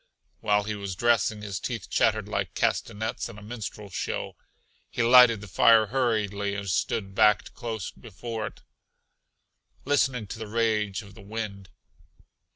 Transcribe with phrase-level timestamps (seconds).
[0.39, 4.35] While he was dressing his teeth chattered like castanets in a minstrel show.
[4.89, 8.61] He lighted the fire hurriedly and stood backed close before it,
[9.85, 11.69] listening to the rage of the wind.